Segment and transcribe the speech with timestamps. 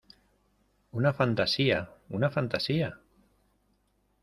[0.93, 2.97] ¡una fantasía!¡ una fantasía!...